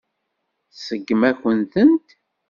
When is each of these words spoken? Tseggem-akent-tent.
Tseggem-akent-tent. 0.71 2.07